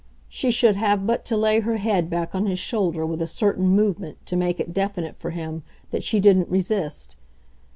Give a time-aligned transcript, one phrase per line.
[0.27, 3.67] She should have but to lay her head back on his shoulder with a certain
[3.67, 7.17] movement to make it definite for him that she didn't resist.